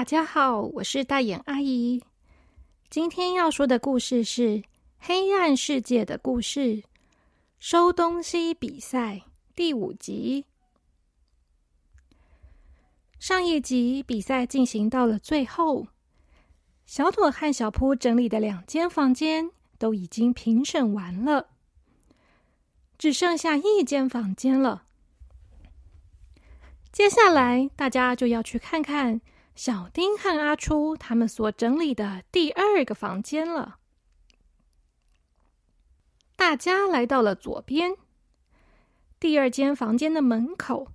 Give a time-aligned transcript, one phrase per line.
[0.00, 2.02] 大家好，我是大眼阿姨。
[2.88, 4.42] 今天要说的故事是
[4.98, 6.76] 《黑暗世界的故事》
[7.58, 9.20] 收东西比赛
[9.54, 10.46] 第五集。
[13.18, 15.88] 上一集比赛进行到了最后，
[16.86, 21.48] 小朵和小扑整理的两间房间都已经评审完了，
[22.96, 24.84] 只剩下一间房间了。
[26.90, 29.20] 接下来，大家就要去看看。
[29.54, 33.78] 小丁和阿初他们所整理的第二个房间了。
[36.34, 37.94] 大家来到了左边
[39.18, 40.88] 第二间房间的门口。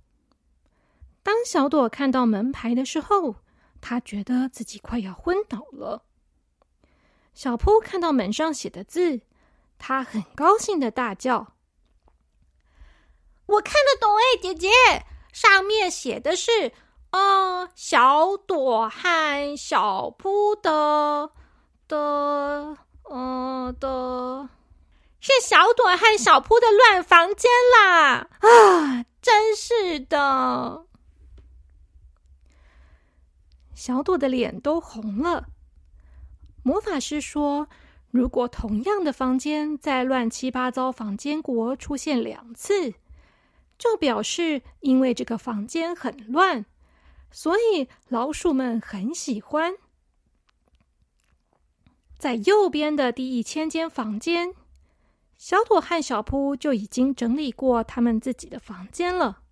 [1.22, 3.36] 当小朵看到门牌的时候，
[3.80, 6.04] 他觉得自己快要昏倒了。
[7.34, 9.20] 小扑看到门上写的字，
[9.78, 11.54] 他很高兴的大叫
[13.46, 14.68] ：“我看得懂哎，姐姐，
[15.32, 16.72] 上面写的是。”
[17.16, 21.30] 哦，小朵和小扑的
[21.88, 24.50] 的呃的，
[25.18, 28.28] 是小朵和小扑的乱房间啦！
[28.40, 30.84] 啊，真是的，
[33.74, 35.46] 小朵的脸都红了。
[36.62, 37.68] 魔法师说
[38.12, 42.92] ：“如果同样的房间在乱七八糟房间国出现两次，
[43.78, 46.66] 就表示因为这个房间很乱。”
[47.30, 49.74] 所以老鼠们很喜欢。
[52.18, 54.54] 在右边的第一千间房间，
[55.36, 59.42] 小朵和小扑就已经整理过他们自己的房间了。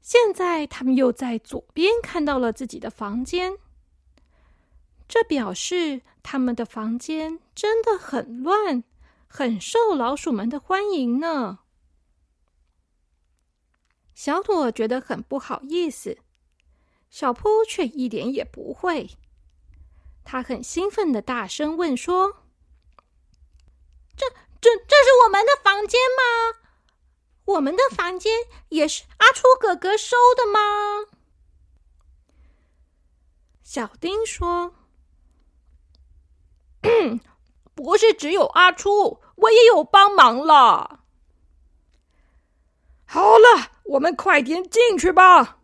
[0.00, 3.58] 现在他们又在左边看到了自己的房间，
[5.08, 8.84] 这表示他们的房间真的很乱，
[9.26, 11.58] 很受老鼠们的欢迎呢。
[14.14, 16.18] 小朵觉得很不好意思。
[17.10, 19.10] 小扑却一点也不会，
[20.24, 22.44] 他很兴奋的大声问说
[24.16, 24.26] ：“这、
[24.60, 26.58] 这、这是我们的房间吗？
[27.46, 28.32] 我们的房间
[28.68, 30.60] 也是阿初哥哥收的吗？”
[33.64, 34.74] 小丁说
[37.74, 41.04] ：“不是只有阿初，我也有帮忙了。”
[43.06, 45.57] 好了，我们快点进去吧。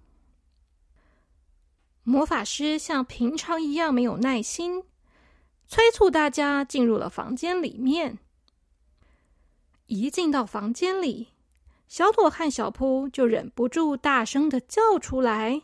[2.07, 4.85] 魔法师像平常一样没有耐心，
[5.67, 8.19] 催促大家进入了房间里面。
[9.87, 11.29] 一进到房间里，
[11.89, 15.63] 小朵和小扑就忍不住大声的叫出来：“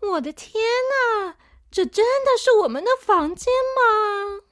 [0.00, 0.62] 我的天
[1.24, 1.36] 哪，
[1.68, 4.42] 这真的是我们的房间吗？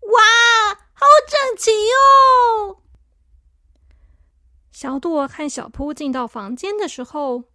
[0.00, 2.78] 哇，好整齐哦！”
[4.70, 7.51] 小朵和小扑进到房间的时候。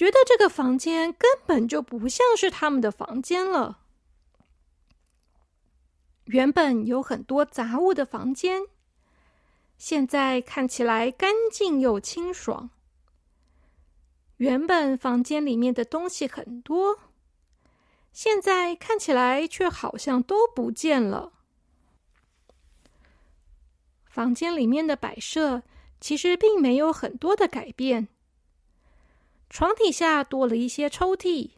[0.00, 3.80] 觉得这个房间根本就不像是他们的房间了。
[6.24, 8.62] 原本有很多杂物的房间，
[9.76, 12.70] 现在看起来干净又清爽。
[14.38, 16.98] 原本房间里面的东西很多，
[18.10, 21.34] 现在看起来却好像都不见了。
[24.06, 25.62] 房间里面的摆设
[26.00, 28.08] 其实并没有很多的改变。
[29.50, 31.50] 床底下多了一些抽屉，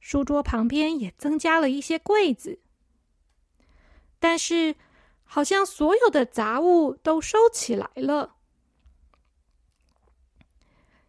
[0.00, 2.60] 书桌旁边也增加了一些柜子，
[4.18, 4.74] 但是
[5.22, 8.36] 好像所有的杂物都收起来了。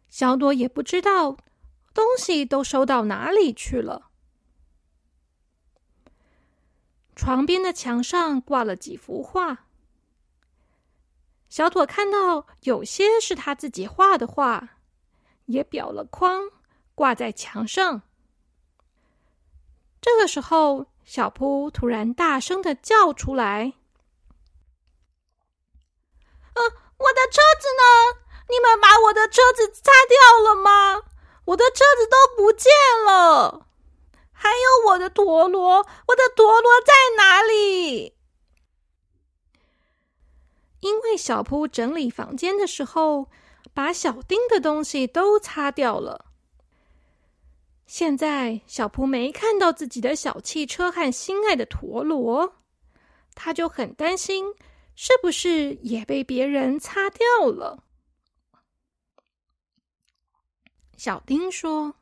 [0.10, 1.38] 小朵也不知道
[1.94, 4.12] 东西都收到哪里去了。
[7.16, 9.66] 床边的墙上挂了几幅画，
[11.48, 14.79] 小朵看到有些是他自己画的画。
[15.50, 16.44] 也裱了框，
[16.94, 18.04] 挂在墙上。
[20.00, 23.74] 这个时候，小扑突然大声的叫出来
[26.54, 26.62] ：“呃，
[26.98, 27.84] 我的车子呢？
[28.48, 31.02] 你们把我的车子擦掉了吗？
[31.46, 32.72] 我的车子都不见
[33.06, 33.66] 了，
[34.32, 38.16] 还有我的陀螺，我的陀螺在哪里？”
[40.82, 43.30] 因为小扑整理房间的时候。
[43.80, 46.26] 把小丁的东西都擦掉了。
[47.88, 52.56] 现在小蒲没看到自己的小汽车和心爱的陀螺，
[53.36, 54.54] 他就很担心，
[54.96, 57.86] 是不是也被别人擦掉了？
[60.98, 61.94] 小丁说：“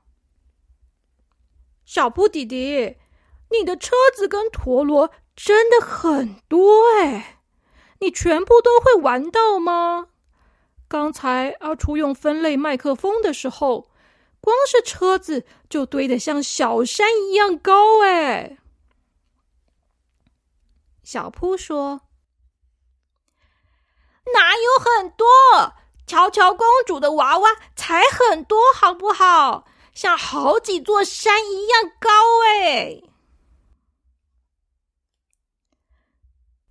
[1.86, 2.98] 小扑弟弟，
[3.52, 7.44] 你的车子跟陀螺真的很多哎，
[8.00, 10.08] 你全部都会玩到吗？”
[10.88, 13.92] 刚才阿初用分类麦克风的时候，
[14.40, 18.58] 光是车子就堆得像小山一样高哎。
[21.04, 22.04] 小扑说
[24.34, 25.28] ：“哪有很多？
[26.06, 29.66] 乔乔公主的娃娃才很多，好不好？
[29.94, 32.10] 像好几座山一样高
[32.46, 33.02] 哎。”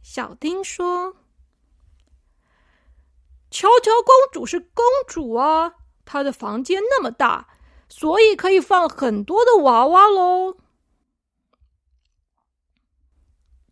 [0.03, 1.17] 小丁说
[3.59, 5.73] ：“乔乔公主是公主啊，
[6.05, 7.49] 她的房间那么大。”
[7.89, 10.57] 所以可以放很多的娃娃喽。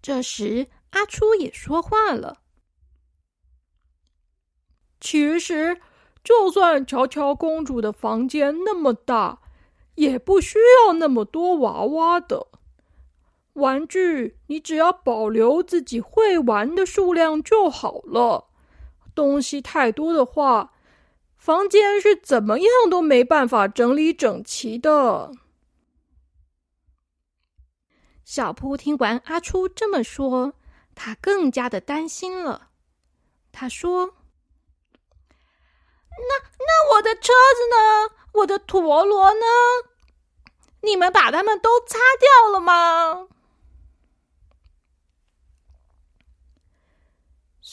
[0.01, 2.39] 这时，阿初也说话了
[5.01, 5.81] ：“其实，
[6.23, 9.41] 就算乔乔公主的房间那么大，
[9.97, 12.47] 也不需要那么多娃娃的
[13.55, 14.39] 玩具。
[14.47, 18.47] 你只要保留自己会玩的数量就好了。
[19.15, 20.73] 东西太多的话。”
[21.37, 25.31] 房间是怎么样都没办法整理整齐的。
[28.25, 30.55] 小铺听完阿初这么说，
[30.95, 32.71] 他更加的担心了。
[33.53, 34.15] 他说
[35.29, 38.15] ：“那那我的车子呢？
[38.41, 39.45] 我的陀螺呢？
[40.81, 43.29] 你们把它们都擦掉了吗？”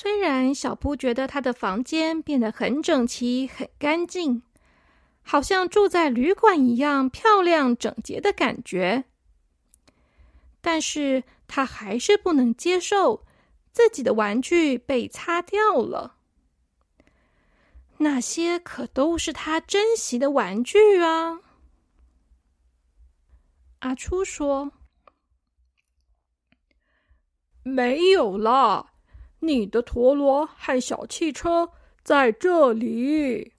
[0.01, 4.41] 虽然小布觉得他的房间变得很整齐、很干净，
[5.21, 9.03] 好像住在旅馆一样漂亮整洁的感觉，
[10.59, 13.27] 但是他还是不能接受
[13.71, 16.15] 自己的玩具被擦掉了。
[17.97, 21.41] 那些可都是他珍惜的玩具啊！
[23.81, 24.71] 阿初说
[27.61, 28.87] ：“没有了。”
[29.41, 31.71] 你的陀螺和小汽车
[32.03, 33.53] 在这里。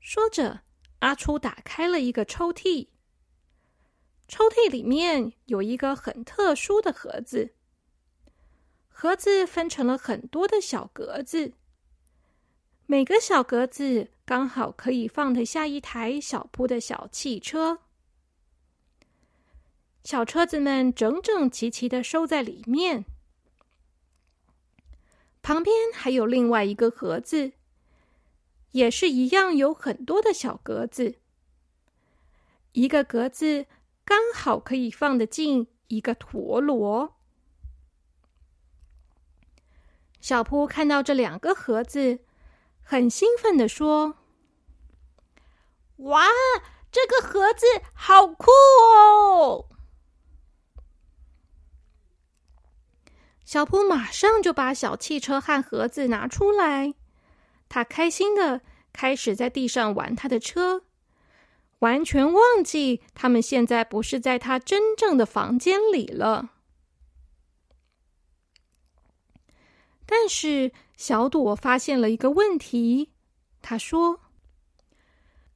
[0.00, 0.60] 说着，
[1.00, 2.88] 阿初打开了一个抽屉。
[4.26, 7.54] 抽屉里面有一个很特殊的盒子，
[8.88, 11.54] 盒子分成了很多的小格子，
[12.84, 17.78] 每个小格子刚好可以放得下一台小铺的小汽车。
[20.04, 23.06] 小车子们整整齐齐的收在里面。
[25.48, 27.52] 旁边还有另外一个盒子，
[28.72, 31.14] 也是一样有很多的小格子。
[32.72, 33.64] 一个格子
[34.04, 37.14] 刚好可以放得进一个陀螺。
[40.20, 42.18] 小扑看到这两个盒子，
[42.82, 44.18] 很兴奋的说
[45.96, 46.26] ：“哇，
[46.92, 47.64] 这个盒子
[47.94, 49.64] 好酷哦！”
[53.48, 56.92] 小扑马上就把小汽车和盒子拿出来，
[57.66, 58.60] 他开心的
[58.92, 60.82] 开始在地上玩他的车，
[61.78, 66.50] 完全忘记他们现在不是在他真正的房间里了。
[70.04, 73.14] 但是小朵发现了一个问题，
[73.62, 74.20] 他说：“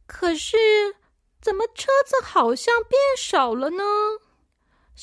[0.09, 0.57] 可是，
[1.43, 3.85] 怎么车子好像变少了呢？”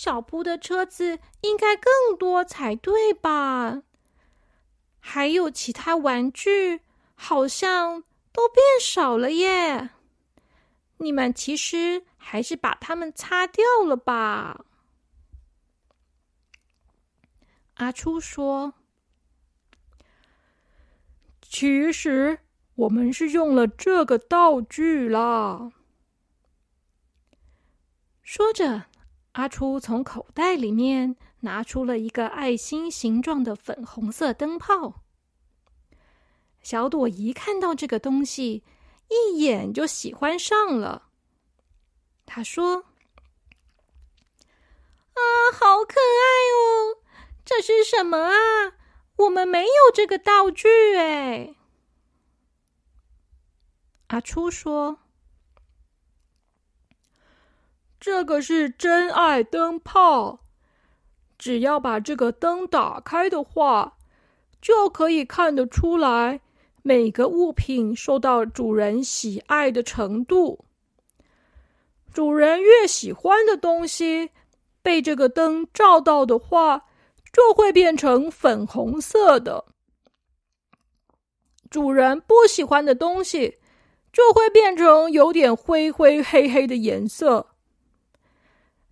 [0.02, 3.84] 小布的车子应该更多才对吧？
[4.98, 6.80] 还有其他玩具，
[7.16, 9.90] 好像都变少了耶。
[11.00, 14.64] 你们其实还是把它们擦掉了吧？
[17.74, 18.76] 阿初说
[21.44, 22.40] ：“其实
[22.76, 25.74] 我们是用了这个道具啦。”
[28.24, 28.86] 说着。
[29.40, 35.02] 阿初从口袋里面拿出了一个爱心形状的粉红色灯泡。
[36.62, 38.66] 小朵一看到这个东西，
[39.08, 41.08] 一眼就喜欢上了。
[42.26, 42.84] 他说
[45.16, 45.22] ：“啊，
[45.54, 47.00] 好可爱哦！
[47.46, 48.74] 这是什么啊？
[49.16, 51.56] 我们没有这个道具哎。”
[54.08, 55.00] 阿初说。
[58.00, 60.40] 这个是真爱灯泡，
[61.38, 63.98] 只要把这个灯打开的话，
[64.62, 66.40] 就可以看得出来
[66.82, 70.64] 每个物品受到主人喜爱的程度。
[72.14, 74.32] 主人越喜欢的东西，
[74.82, 76.86] 被这个灯照到的话，
[77.34, 79.66] 就会变成粉红色的；
[81.70, 83.60] 主人不喜欢的东西，
[84.12, 87.49] 就会变成有点灰灰黑黑的颜色。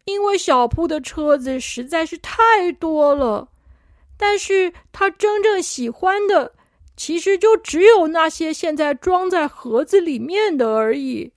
[0.08, 3.50] 因为小铺的车子实在是太多了，
[4.16, 6.56] 但是他真正喜欢的
[6.96, 11.34] 其实就只有那些现在装在盒子里面的而已。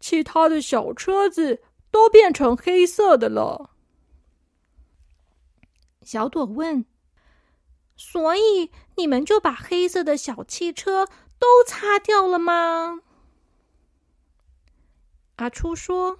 [0.00, 1.62] 其他的小车子
[1.92, 3.70] 都变成黑色的了。
[6.02, 6.84] 小朵问
[7.96, 11.06] ：“所以你们就把黑色的小汽车
[11.38, 13.02] 都擦掉了吗？”
[15.36, 16.18] 阿初说：“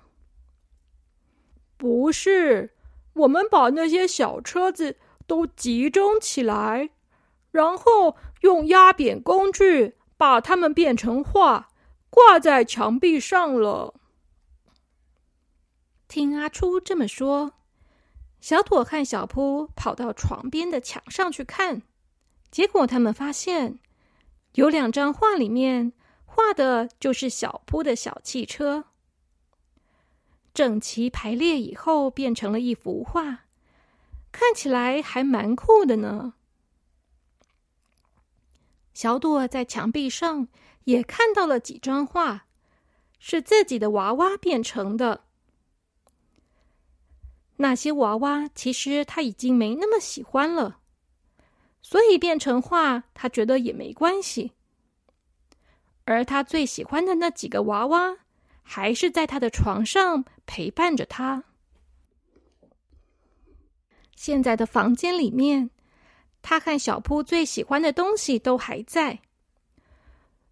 [1.79, 2.75] 不是，
[3.15, 6.91] 我们把那些小车子都集中起来，
[7.51, 11.71] 然后用压扁工具把它们变成画。”
[12.11, 13.95] 挂在墙壁上了。
[16.09, 17.53] 听阿初这么说，
[18.41, 21.83] 小朵和小扑跑到床边的墙上去看，
[22.51, 23.79] 结果他们发现
[24.55, 25.93] 有两张画，里面
[26.25, 28.87] 画的就是小扑的小汽车，
[30.59, 33.45] 整齐排列以后变成了一幅画，
[34.33, 36.35] 看起来还蛮酷的呢。
[38.93, 40.49] 小朵在墙壁上。
[40.83, 42.47] 也看到了几张画，
[43.19, 45.27] 是自己的娃娃变成的。
[47.59, 50.81] 那些娃娃其实他已经没那么喜欢了，
[51.83, 54.53] 所以变成画他觉得也没关系。
[56.07, 58.17] 而他最喜欢的那几个娃娃，
[58.71, 61.43] 还是在他的床上陪伴着他。
[64.15, 65.71] 现在的房间里面，
[66.43, 69.21] 他和小铺最喜欢的东西都还在。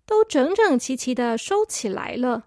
[0.07, 2.47] 都整整齐齐的收起来了，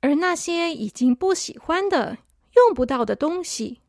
[0.00, 2.18] 而那些已经不喜欢的、
[2.56, 3.82] 用不到的东西，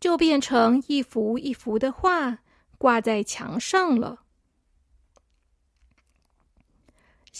[0.00, 2.40] 就变成一幅一幅的画
[2.76, 4.23] 挂在墙上了。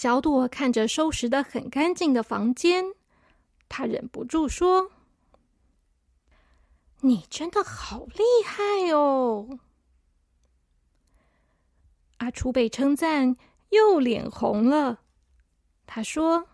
[0.04, 2.92] 小朵看着收拾的很干净的房间，
[3.70, 4.90] 她忍不住说
[7.00, 9.60] ：“你真的好厉害哦！”
[12.20, 13.34] 阿初被称赞，
[13.70, 15.00] 又脸红了。
[15.86, 16.48] 他说：“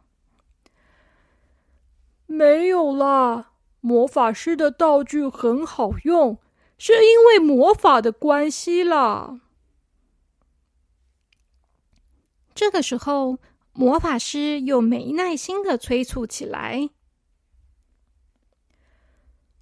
[2.26, 6.38] 没有啦，魔法师的道具很好用，
[6.78, 9.40] 是因为魔法的关系啦。”
[12.54, 13.38] 这个时候，
[13.73, 16.90] 魔法师又没耐心的催促起来：“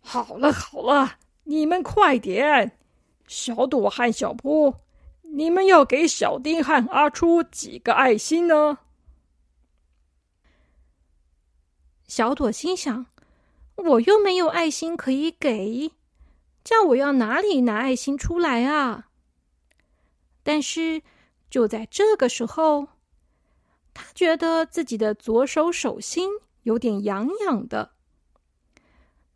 [0.03, 2.79] 好了好了，你们快点！
[3.27, 4.75] 小朵和小扑。”
[5.31, 8.79] 你们要给小丁和阿初几个爱心呢？
[12.07, 13.05] 小朵心想
[13.77, 15.93] ：“我又没有爱心可以给，
[16.65, 19.11] 叫我要哪里拿爱心出来啊？”
[20.43, 21.03] 但是
[21.51, 22.89] 就在这个时候，
[23.95, 26.31] 他觉得自己的左手手心
[26.63, 27.93] 有点痒痒的。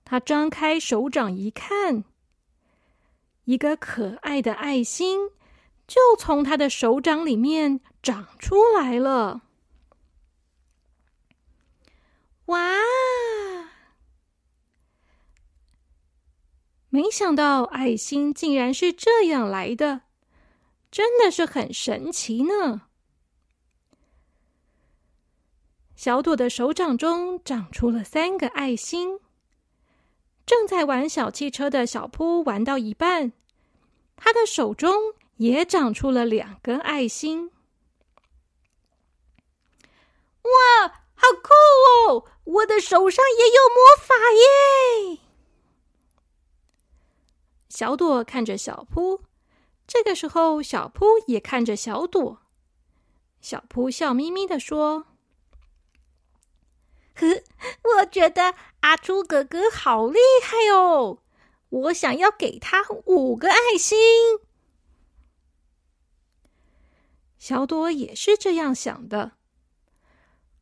[0.05, 2.05] 他张开手掌一看，
[3.45, 5.31] 一个可爱的爱心。
[5.85, 9.43] 就从他的手掌里面长出来了！
[12.47, 12.79] 哇！
[16.89, 20.03] 没想到爱心竟然是这样来的，
[20.93, 22.83] 真的是很神奇呢。
[25.97, 29.19] 小朵的手掌中长出了三个爱心。
[30.47, 33.33] 正在玩小汽车的小扑玩到一半，
[34.15, 35.15] 他的手中。
[35.39, 37.51] 也长出了两个爱心，
[40.43, 41.51] 哇，好酷
[42.13, 42.29] 哦！
[42.45, 44.15] 我的手上也有魔法
[45.11, 45.19] 耶！
[47.69, 49.23] 小朵看着小扑，
[49.93, 52.39] 这个时候小扑也看着小朵。
[53.43, 55.05] 小扑笑眯眯的说
[57.15, 57.27] ：“呵，
[57.99, 61.19] 我觉得阿朱哥哥好厉害哦！
[61.69, 63.99] 我想要给他五个爱心。”
[67.39, 69.33] 小朵也是这样想的。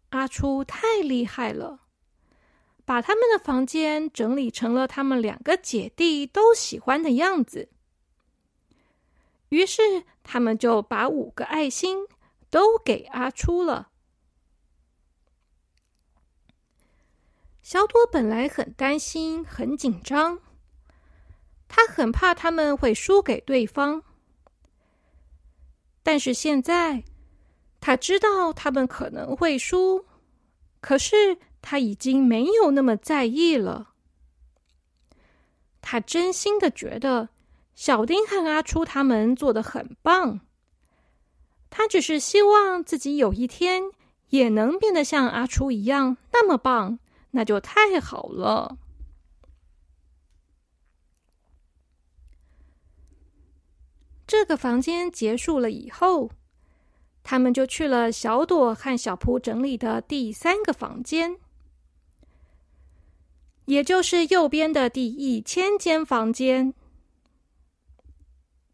[0.09, 1.83] 阿初太厉害了，
[2.85, 7.69] 把他们的房间整理成了他们两个姐弟都喜欢的样子。
[9.51, 12.07] 于是，他们就把五个爱心
[12.51, 13.91] 都给阿初了。
[17.63, 20.41] 小朵本来很担心、很紧张，
[21.69, 24.03] 他很怕他们会输给对方。
[26.03, 27.05] 但是现在，
[27.81, 30.07] 他知道他们可能会输，
[30.81, 33.95] 可是他已经没有那么在意了。
[35.81, 37.29] 他真心的觉得
[37.75, 40.41] 小丁和阿初他们做的很棒，
[41.71, 43.85] 他只是希望自己有一天
[44.29, 46.99] 也能变得像阿初一样那么棒，
[47.31, 48.77] 那就太好了。
[54.27, 56.31] 这个房间结束了以后，
[57.25, 61.39] 他们就去了小朵和小扑整理的第三个房间，
[63.65, 66.75] 也就是右边的第一千间房间。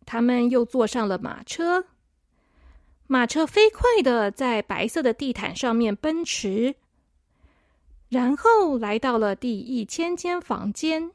[0.07, 1.85] 他们又坐上了马车，
[3.07, 6.77] 马车飞快的在白色的地毯上面奔驰，
[8.09, 11.11] 然后来到了第一千间房间。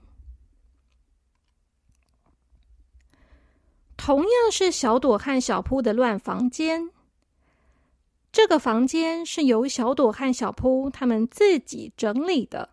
[3.98, 6.90] 同样是小朵和小扑的乱房间。
[8.32, 12.70] 这个房间是由小朵和小扑他们自己整理的，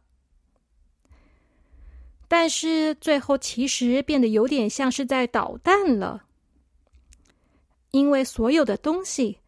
[2.28, 6.24] 但是最后其实变得有点像是在捣蛋了，
[7.90, 9.38] 因为所有的东西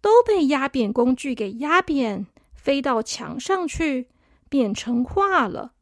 [0.00, 4.08] 都被压扁工具给压扁，飞到墙上去，
[4.48, 5.72] 变成画了。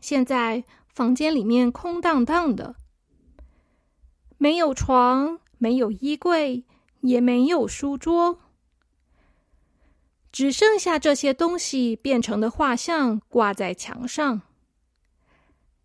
[0.00, 0.64] 现在。
[0.94, 2.76] 房间里面空荡荡的，
[4.38, 6.62] 没有床，没有衣柜，
[7.00, 8.38] 也没有书桌，
[10.34, 14.42] 只剩下这些东西变成的画像挂在墙上，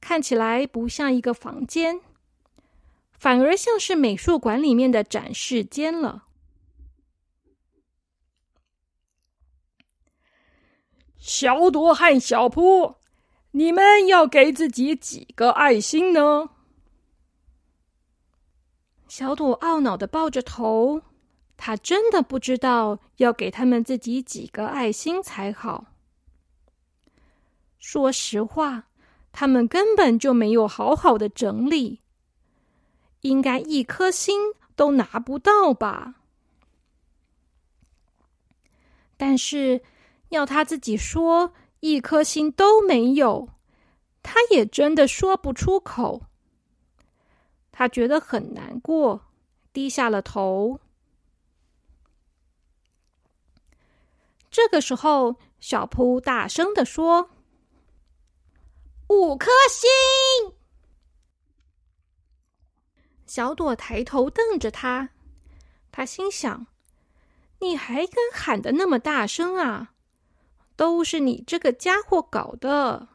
[0.01, 2.01] 看起来不像一个房间，
[3.11, 6.23] 反而像是美术馆里面的展示间了。
[11.19, 12.95] 小朵和小扑。
[13.51, 16.49] 你们要给自己几个爱心呢？
[19.07, 21.01] 小朵懊恼的抱着头，
[21.61, 25.87] 他真的不知道要给他们自己几个爱心才好。
[27.77, 28.85] 说实话，
[29.33, 31.99] 他们根本就没有好好的整理，
[33.21, 36.15] 应该一颗心都拿不到吧？
[39.17, 39.81] 但是
[40.29, 41.53] 要他自己说。
[41.81, 43.47] 一颗心都没有，
[44.21, 46.23] 他也真的说不出口。
[47.71, 49.21] 他觉得很难过，
[49.71, 50.81] 低下了头。
[54.59, 57.29] 这个时候，小扑大声的说
[59.07, 59.89] ：“五颗星！”
[63.25, 65.11] 小朵抬头瞪着他，
[65.93, 66.67] 他心想
[67.59, 69.93] ：“你还敢喊的那么大声啊？”
[70.75, 73.07] 都是你这个家伙搞的，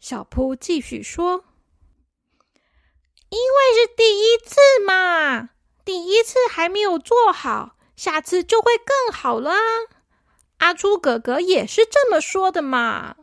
[0.00, 1.44] 小扑继续说
[3.28, 5.50] ：“因为是第一次嘛，
[5.84, 9.50] 第一次还没有做好，下次就会更好了。”
[10.58, 13.16] 阿朱哥哥也是这么说的嘛。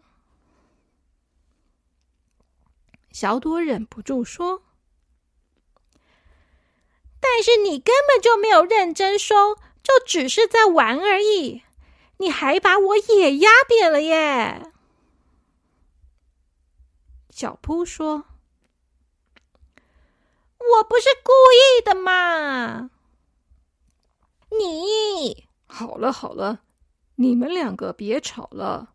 [3.12, 4.64] 小朵忍不住说
[7.22, 11.64] ：“但是你根本就没有认真收，就只是在玩而已。”
[12.18, 14.72] 你还把我也压扁了耶！
[17.30, 18.24] 小扑说
[20.58, 22.90] ：“我不是故意的嘛！”
[24.60, 26.64] 你好了好了，
[27.16, 28.94] 你们两个别吵了。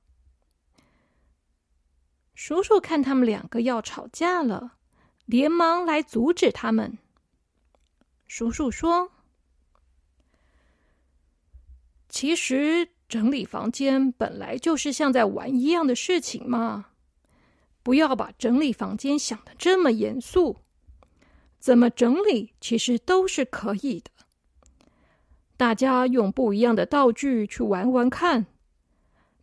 [2.35, 4.77] 叔叔看他们两个要吵架了，
[5.27, 6.99] 连忙来阻止他们。
[8.27, 9.11] 叔叔说
[12.09, 16.91] ：“其实……”整理房间本来就是像在玩一样的事情嘛，
[17.83, 20.59] 不要把整理房间想的这么严肃。
[21.59, 24.13] 怎么整理其实都是可以的，
[25.61, 28.47] 大家用不一样的道具去玩玩看。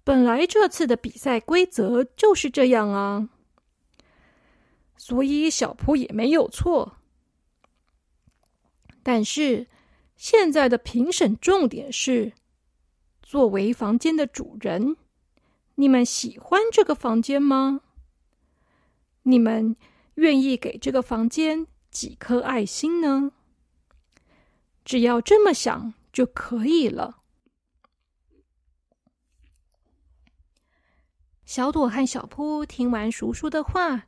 [0.03, 3.29] 本来这次的比赛规则就是这样啊，
[4.95, 6.97] 所以小扑也没有错。
[9.03, 9.67] 但是
[10.15, 12.33] 现在的评审重点是。
[13.21, 14.95] 作为房间的主人，
[15.75, 17.81] 你们喜欢这个房间吗？
[19.21, 19.75] 你们
[20.15, 23.33] 愿意给这个房间几颗爱心呢？
[24.85, 27.19] 只要这么想就可以了。
[31.45, 34.07] 小朵和小扑听完叔叔的话，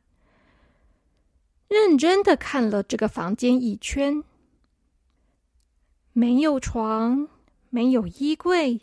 [1.68, 4.24] 认真的看了这个房间一圈，
[6.12, 7.28] 没有床，
[7.68, 8.80] 没有衣柜。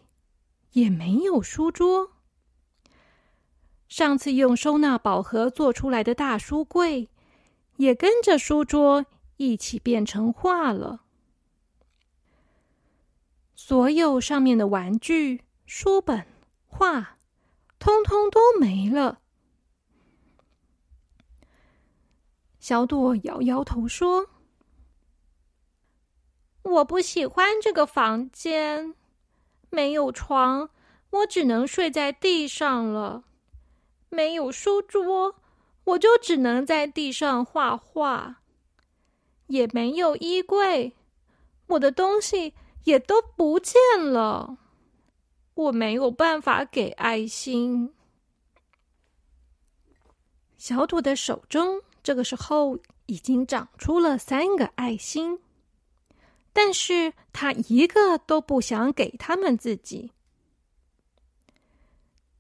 [0.71, 2.11] 也没有书桌。
[3.89, 7.09] 上次用收纳宝盒做出来的大书柜，
[7.75, 11.06] 也跟着书桌一起变成画了。
[13.59, 16.27] 所有上面的玩具、书本、
[16.67, 17.17] 画，
[17.79, 19.19] 通通都没了。
[22.59, 24.27] 小朵摇摇头说
[26.61, 28.93] ：“我不喜欢这个房间。”
[29.71, 30.69] 没有床，
[31.09, 33.23] 我只能睡在地上了。
[34.09, 35.41] 没有书桌，
[35.83, 38.43] 我就只能在地上画画，
[39.47, 40.93] 也没有衣柜，
[41.65, 42.53] 我的东西
[42.87, 44.57] 也都不见了，
[45.55, 47.93] 我没有办法给爱心。
[50.57, 55.37] 小朵的手中这个时候已经长出了三个爱心，
[56.53, 60.13] 但是他一个都不想给他们自己。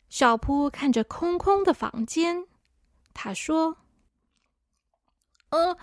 [0.07, 2.47] 小扑看着空空的房间。
[3.13, 3.75] 他说
[5.49, 5.77] ：“呃，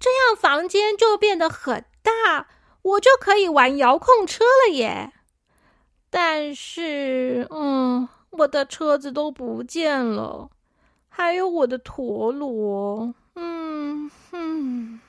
[0.00, 2.48] 这样房间就变得很大，
[2.82, 5.12] 我就可以玩遥控车了耶。
[6.10, 10.50] 但是，嗯，我的车子都不见了，
[11.08, 13.14] 还有我的陀螺。
[13.34, 15.00] 嗯哼。”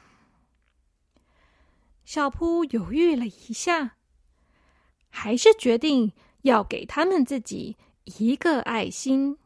[2.06, 3.96] 小扑犹豫了一下，
[5.10, 9.38] 还是决定要给他们自己一个爱心。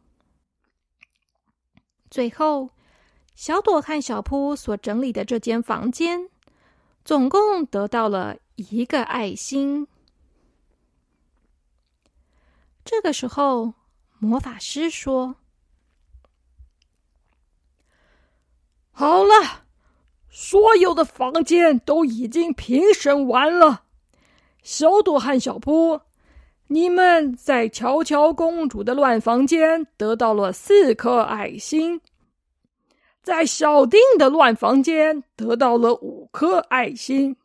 [2.10, 2.72] 最后，
[3.36, 6.30] 小朵和小扑所整理的这间房间，
[7.08, 9.88] 总共得到了一个爱心。
[12.84, 13.76] 这个时候，
[14.20, 15.38] 魔法师说
[18.92, 19.64] ：“好了，
[20.30, 23.84] 所有的房间都已经评审完了。
[24.62, 26.06] 小朵和小波，
[26.68, 32.02] 你们在乔乔公主的乱房间得到了四颗爱心，
[33.28, 37.36] 在小丁的乱房间得到了五颗爱心，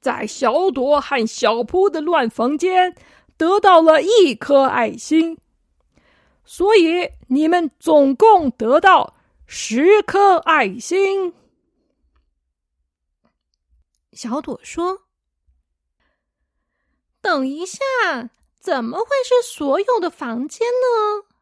[0.00, 2.96] 在小朵和小扑的乱房间
[3.36, 5.36] 得到了一颗爱心，
[6.46, 11.34] 所以你们总共得到十颗爱心。
[14.12, 15.02] 小朵说。
[17.20, 17.78] 等一下，
[18.58, 21.35] 怎么会是所有的房间呢？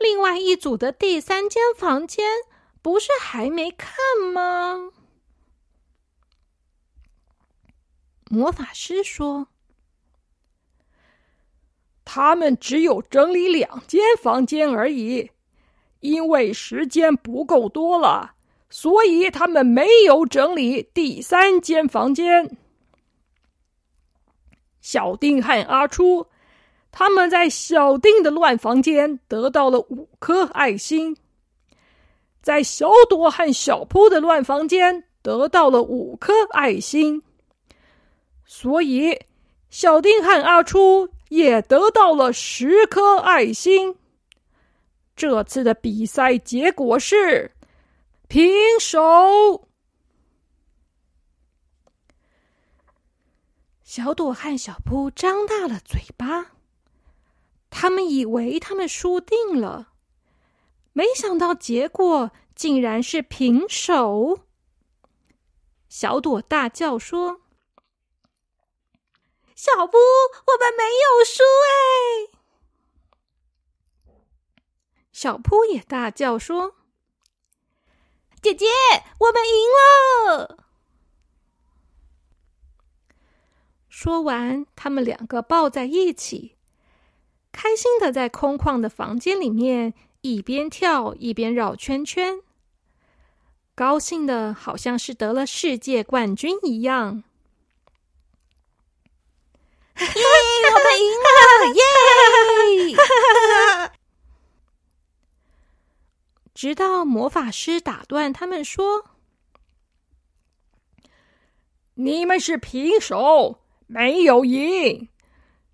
[0.00, 2.24] 另外一组的第三间房间
[2.80, 3.94] 不是还没看
[4.32, 4.90] 吗？
[8.30, 9.48] 魔法师说
[12.04, 15.30] ：“他们只有整理两间房间而已，
[16.00, 18.36] 因为时间不够多了，
[18.70, 22.56] 所以他们没有整理第三间房间。”
[24.80, 26.28] 小丁和阿初，
[26.92, 31.16] 他们在小丁的乱房间得到了五颗爱心，
[32.42, 37.22] 在小朵和小扑的乱房间得到了五颗爱心，
[38.44, 39.20] 所以
[39.70, 43.96] 小丁和阿初也得到了十颗爱心。
[45.14, 47.52] 这次的比赛结果是
[48.26, 48.50] 平
[48.80, 49.68] 手。
[53.84, 56.52] 小朵和小扑张大了嘴巴，
[57.80, 59.94] 他们以为他们输定了，
[60.92, 64.40] 没想到结果竟然是平手。
[65.88, 67.40] 小朵大叫说
[69.56, 71.72] ：“小扑，我们没有输哎！”
[75.10, 76.74] 小扑也大叫说
[78.42, 78.66] ：“姐姐，
[79.20, 79.54] 我们赢
[80.28, 80.66] 了！”
[83.88, 86.58] 说完，他们两个抱在一起，
[87.52, 92.40] 开心的在空旷的房间里面一边跳一边绕圈圈，
[93.74, 97.22] 高兴的好像是得了世界冠军一样。
[99.98, 100.06] 耶！
[100.72, 102.94] 我们赢了！
[102.94, 102.96] 耶！
[106.54, 109.04] 直到魔法师打断他们说
[111.94, 113.58] ：“你们是平手。”
[113.92, 115.08] 没有赢，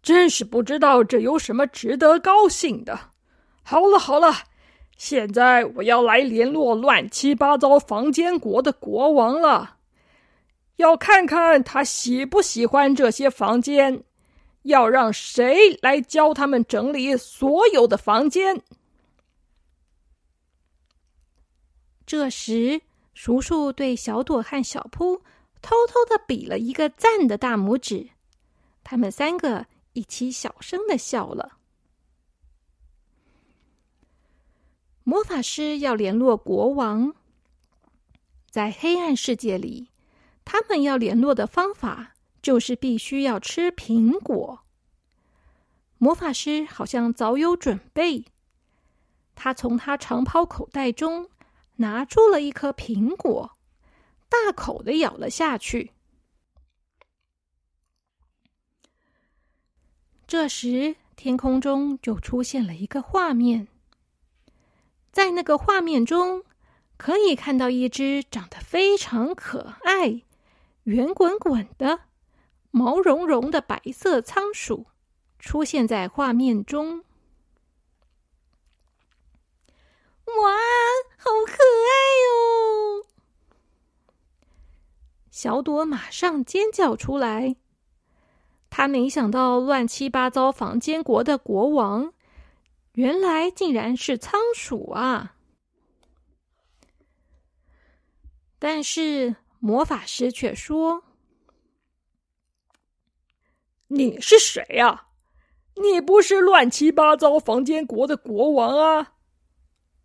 [0.07, 3.11] 真是不知道这有什么值得高兴的。
[3.65, 4.33] 好了好了，
[4.97, 9.79] 现在我要来联络乱七八糟房间国的国王了，
[10.77, 14.05] 要看看他喜不喜欢这些房间，
[14.63, 18.63] 要让谁来教他们整理所有的房间。
[22.07, 22.81] 这时，
[23.13, 25.23] 叔叔对小朵和小扑。
[25.63, 28.11] 偷偷的比了一个赞的大拇指，
[28.85, 29.67] 他们三个
[29.97, 31.57] 一起小声的笑了。
[35.05, 37.15] 魔法师要联络国王，
[38.51, 39.89] 在黑暗世界里，
[40.45, 44.61] 他们要联络的方法就是必须要吃苹果。
[45.97, 48.27] 魔法师好像早有准备，
[49.35, 51.31] 他从他长袍口袋中
[51.77, 53.57] 拿出了一颗苹果。
[54.29, 55.93] 大口的咬了下去。
[60.27, 63.69] 这时，天空中就出现了一个画面：
[65.13, 66.43] 在那个画面中，
[66.97, 70.23] 可以看到一只长得非常可爱、
[70.83, 72.01] 圆滚滚的、
[72.73, 74.87] 毛茸茸的白色仓鼠
[75.39, 77.05] 出现在画面中。
[80.25, 80.57] 哇，
[81.17, 81.95] 好可爱
[82.33, 83.07] 哦！
[85.31, 87.55] 小朵马上尖叫出来。
[88.69, 92.13] 他没想到乱七八糟房间国的国王，
[92.93, 95.35] 原来竟然是仓鼠啊！
[98.59, 101.05] 但是魔法师却说
[103.89, 105.07] ：“你是谁呀？
[105.75, 109.15] 你不是乱七八糟房间国的国王啊？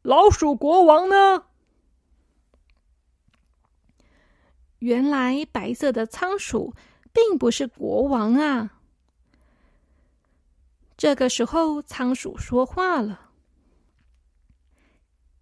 [0.01, 1.45] 老鼠国王呢？”
[4.79, 6.73] 原来白色的仓鼠
[7.13, 8.77] 并不是国王啊！
[10.97, 13.31] 这个时候，仓鼠说话了：“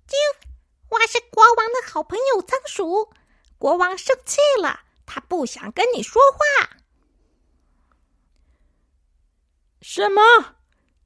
[0.07, 0.13] 啾，
[0.89, 3.13] 我是国王的好朋友仓鼠。
[3.57, 6.77] 国王生气了，他不想跟你说话。
[9.81, 10.55] 什么？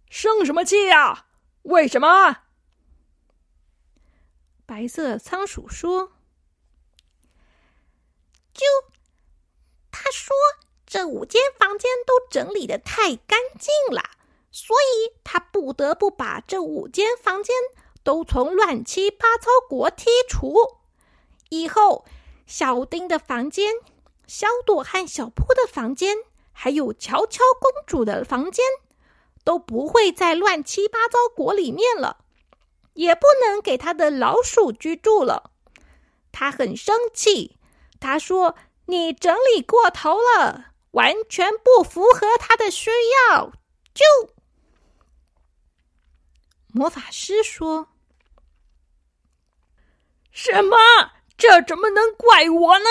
[0.09, 1.25] 生什么气呀？
[1.63, 2.43] 为什么？”
[4.67, 6.13] 白色仓鼠说。
[8.53, 9.02] 就他
[10.13, 10.35] 说，
[10.85, 14.01] 这五间房间都整理的太干净了，
[14.51, 17.55] 所以他不得不把这五间房间
[18.03, 20.77] 都从乱七八糟国剔除。
[21.49, 22.05] 以后，
[22.45, 23.73] 小丁的房间、
[24.27, 26.17] 小朵和小扑的房间，
[26.51, 28.63] 还有乔乔公主的房间，
[29.43, 32.17] 都不会在乱七八糟国里面了，
[32.93, 35.51] 也不能给他的老鼠居住了。
[36.31, 37.57] 他很生气。
[37.99, 42.91] 他说：“你整理过头了，完全不符合他的需
[43.29, 43.51] 要。”
[43.93, 44.03] 就
[46.67, 47.89] 魔法师说
[50.31, 50.77] ：“什么？
[51.37, 52.85] 这怎么能怪我呢？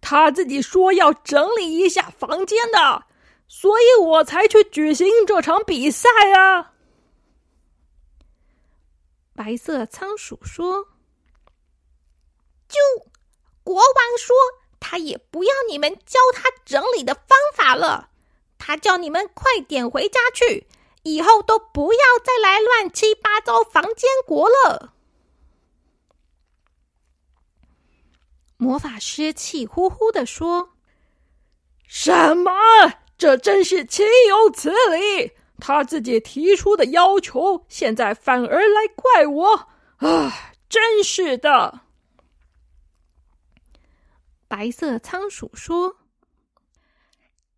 [0.00, 3.06] 他自己说要整理一下房间的，
[3.48, 6.74] 所以我才去举行这场比赛啊。”
[9.34, 10.88] 白色仓鼠说
[12.68, 12.78] ：“就。”
[13.62, 13.84] 国王
[14.18, 14.34] 说
[14.90, 18.08] ：“他也不要你们教他整理的方法了，
[18.56, 20.66] 他叫你们快点回家去，
[21.02, 24.94] 以后都不要再来乱七八糟房间国了。”
[28.56, 30.70] 魔法师气呼呼的说
[31.86, 32.50] ：“什么？
[33.18, 35.32] 这真是岂有此理！
[35.60, 40.32] 他自己提出的要求，现在反而来怪我啊！
[40.70, 41.82] 真是的。”
[44.48, 45.96] 白色仓鼠说：“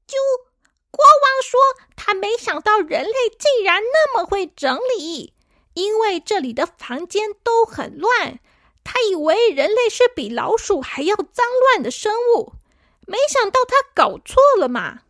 [0.09, 0.19] 就
[0.91, 1.61] 国王说，
[1.95, 5.33] 他没想到人类竟然那么会整理，
[5.75, 8.41] 因为这里的房间都很乱。
[8.83, 12.55] 他以为人类是比老鼠还要脏乱的生物，
[13.07, 15.03] 没想到他搞错了嘛。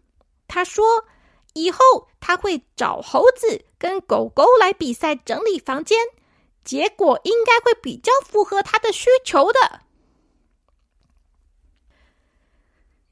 [0.46, 1.06] 他说
[1.54, 5.98] 以后他会找猴子跟狗狗来比赛整理房间，
[6.62, 9.80] 结果应该会比较符合他的需求的。”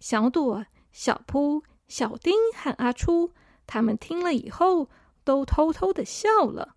[0.08, 3.34] 小朵、小扑、小丁和阿初，
[3.66, 4.88] 他们听了以后
[5.22, 6.76] 都偷偷的笑了。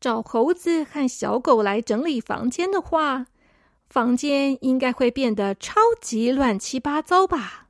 [0.00, 3.26] 找猴子和小狗来整理房间的话，
[3.90, 7.68] 房间应该会变得超级乱七八糟吧？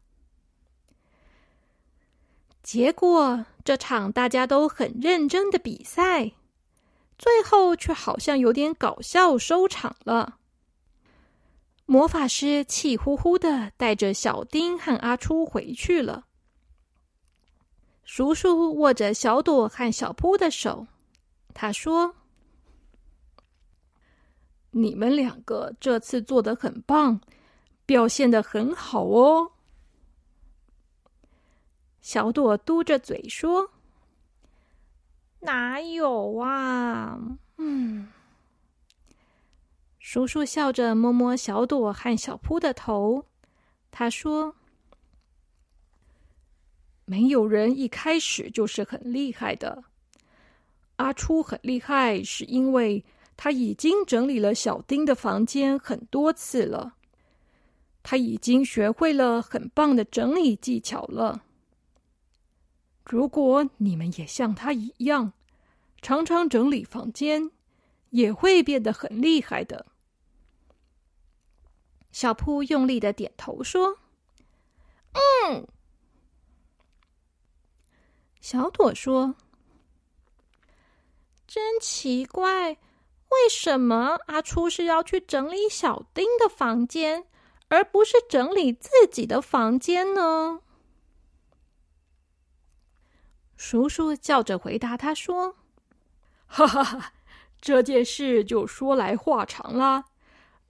[2.62, 6.34] 结果这场大家都很认真的比赛，
[7.18, 10.36] 最后却好像有点搞笑收场了。
[11.90, 16.24] 魔法师气呼呼的带着小丁和阿初回去了。
[18.04, 20.86] 叔叔握着小朵和小扑的手，
[21.52, 22.14] 他说
[24.70, 27.20] ：“你们两个这次做的很棒，
[27.84, 29.50] 表现的很好哦。”
[32.00, 33.68] 小朵嘟着嘴说
[35.42, 37.18] ：“哪有啊？
[37.56, 38.12] 嗯。”
[40.12, 43.24] 叔叔笑着摸摸小朵和小扑的头，
[43.92, 44.56] 他说
[47.06, 49.84] ：“没有人一开始就是很厉害的。
[50.96, 53.04] 阿初很厉害，是因为
[53.36, 56.94] 他已经整理了小丁的房间很多次了，
[58.02, 61.44] 他已经学会了很棒的整理技巧了。
[63.04, 65.32] 如果你们也像他一样，
[66.02, 67.52] 常常整理房间，
[68.08, 69.86] 也会变得很厉害的。”
[72.12, 73.98] 小扑用力的点头说
[75.48, 75.66] ：“嗯。”
[78.40, 79.34] 小朵说
[81.46, 87.26] ：“真奇怪，为什么阿初是要去整理小丁的房间，
[87.68, 90.60] 而不是整理自己的房间呢？
[93.56, 95.56] 叔叔笑着回答他说
[96.48, 97.12] ：“哈哈哈，
[97.60, 100.06] 这件事就说来话长啦，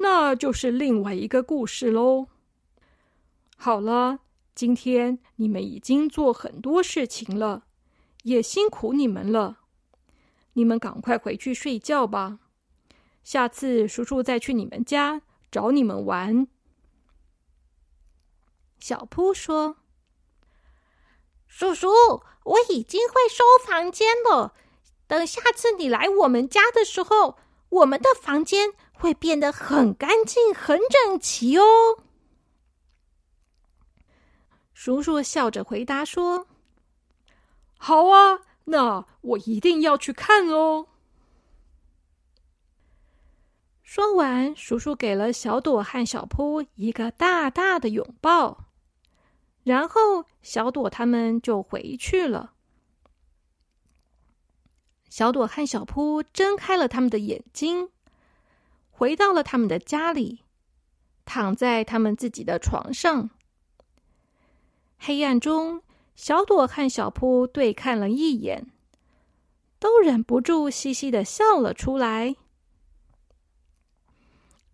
[0.00, 2.26] 那就是另外一个故事喽。
[3.56, 4.20] 好了。”
[4.52, 7.62] 今天你们已经做很多事情了，
[8.24, 9.60] 也辛苦你们了。
[10.52, 12.40] 你们赶快回去睡觉吧。
[13.24, 16.46] 下次叔叔再去你们家找你们玩。
[18.80, 19.76] 小扑说
[21.48, 21.88] ：“叔叔，
[22.44, 24.52] 我已经会收房间了。
[25.06, 27.38] 等下次你来我们家的时候，
[27.70, 31.64] 我们的房间会变得很干净、很整齐哦。”
[34.74, 36.46] 叔叔笑着回答说
[37.76, 40.86] ：“好啊，那我一定要去看哦。”
[43.82, 48.68] 说完，叔叔给了小朵和小扑一个大大的拥抱，
[49.64, 52.52] 然后小朵他们就回去了。
[55.08, 57.90] 小朵和小扑睁开了他们的眼睛，
[59.00, 60.42] 回到了他们的家里，
[61.24, 63.30] 躺在他们自己的床上。
[64.98, 65.82] 黑暗中，
[66.14, 68.66] 小朵和小扑对看了一眼，
[69.78, 72.36] 都忍不住嘻嘻的笑了出来。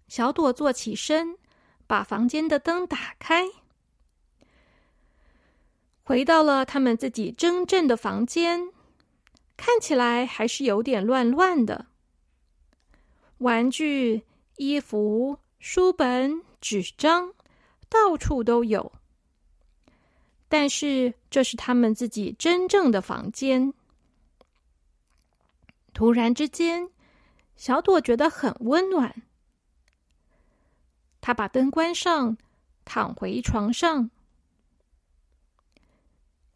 [0.08, 1.38] 小朵坐起身，
[1.86, 3.44] 把房间的灯打开，
[6.02, 8.72] 回到了他们自己真正的房间，
[9.56, 11.86] 看起来还是有点乱乱的，
[13.38, 14.24] 玩具、
[14.56, 17.32] 衣服、书本、纸张，
[17.88, 18.92] 到处都有。
[20.48, 23.74] 但是，这是他们自己真正的房间。
[25.92, 26.90] 突然之间，
[27.56, 29.22] 小朵觉得很温暖。
[31.20, 32.36] 他把灯关上，
[32.84, 34.10] 躺回床上。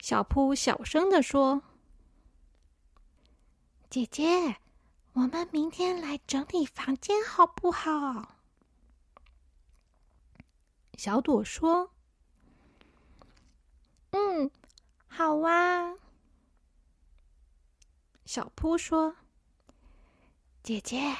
[0.01, 1.63] 小扑小声的说
[3.91, 4.57] ：“姐姐，
[5.13, 8.37] 我们明天来整理房间好不好？”
[10.97, 11.91] 小朵说。
[14.11, 14.51] 嗯，
[15.07, 15.95] 好啊。
[18.27, 19.17] 小扑说
[20.63, 21.17] ：“姐姐，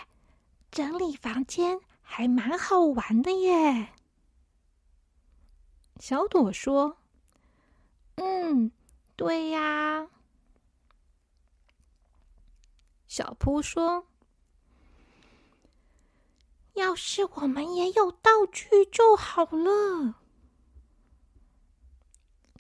[0.71, 3.93] 整理房间还蛮好玩的耶。”
[5.99, 6.99] 小朵说
[8.17, 8.71] ：“嗯，
[9.17, 10.09] 对呀。”
[13.11, 14.07] 小扑说
[16.75, 20.15] ：“要是我们也有道具就好了。”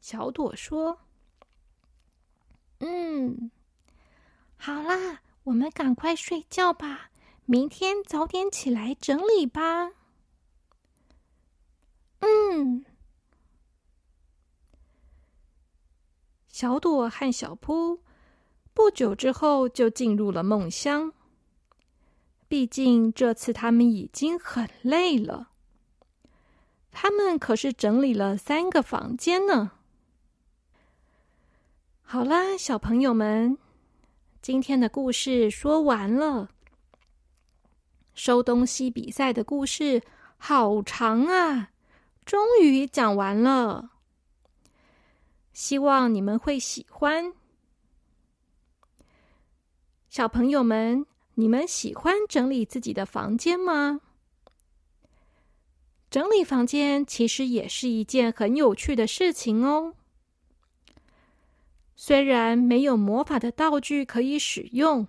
[0.03, 0.99] 小朵说
[2.83, 3.53] ：“嗯，
[4.57, 7.13] 好啦，我们赶快睡觉吧，
[7.45, 9.93] 明天早点起来整理吧。”
[12.19, 12.85] 嗯，
[16.49, 18.01] 小朵和小扑
[18.73, 21.13] 不久之后就进入了梦乡。
[22.49, 25.51] 毕竟这次他们已经很累了，
[26.91, 29.73] 他们可是整理了三个房间呢。
[32.03, 33.57] 好啦，小朋友们，
[34.43, 36.49] 今天的故事说完了。
[38.15, 40.03] 收东西比赛的故事
[40.37, 41.71] 好长啊，
[42.25, 43.91] 终于讲完了。
[45.53, 47.33] 希望你们会喜欢。
[50.11, 54.01] 小朋友们，你们喜欢整理自己的房间吗？
[56.11, 59.95] 整理房间其实也是一件很有趣的事情哦。
[61.95, 65.07] 虽然没有魔法的道具可以使用，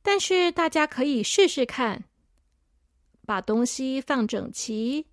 [0.00, 2.04] 但是大家可以试试看：
[3.26, 5.04] 把东西放整齐，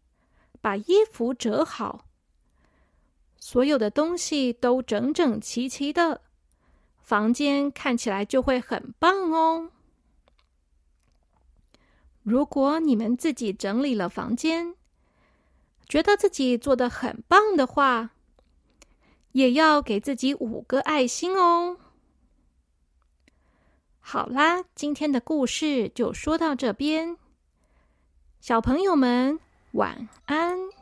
[0.61, 2.05] 把衣服折好，
[3.37, 6.21] 所有的东西都整整齐齐的，
[7.07, 9.71] 房间看起来就会很棒哦。
[12.21, 14.75] 如果你们自己整理了房间，
[15.87, 18.09] 觉得自己做的很棒的话，
[19.31, 21.77] 也要给自己五个爱心哦。
[24.01, 27.15] 好啦，今天的故事就说到这边，
[28.41, 29.39] 小朋友们
[29.71, 30.76] 晚安。